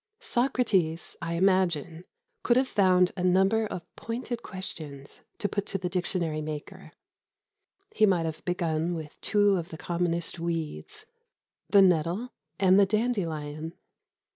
[0.19, 2.05] Socrates, I imagine,
[2.41, 6.93] could have found a number of pointed questions to put to the dictionary maker.
[7.91, 11.05] He might have begun with two of the commonest weeds,
[11.69, 13.73] the nettle and the dandelion.